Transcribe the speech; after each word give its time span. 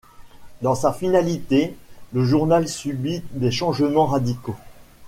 Dans 0.63 0.73
sa 0.73 0.93
finalité, 0.93 1.75
le 2.11 2.25
journal 2.25 2.67
subit 2.67 3.21
des 3.33 3.51
changements 3.51 4.07
radicaux. 4.07 4.55